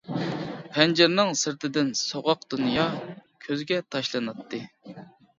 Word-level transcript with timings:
پەنجىرىنىڭ 0.75 1.27
سىرتىدىن 1.41 1.91
سوغۇق 1.99 2.41
دۇنيا 2.53 2.85
كۆزگە 3.49 3.77
تاشلىناتتى. 3.97 4.63